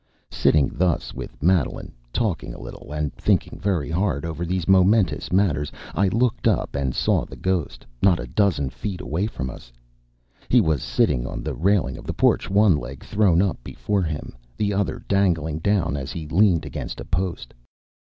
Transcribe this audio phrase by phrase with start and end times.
[0.31, 5.71] Sitting thus with Madeline, talking a little, and thinking very hard over these momentous matters,
[5.93, 9.71] I looked up and saw the ghost, not a dozen feet away from us.
[10.49, 14.35] He was sitting on the railing of the porch, one leg thrown up before him,
[14.57, 17.53] the other dangling down as he leaned against a post.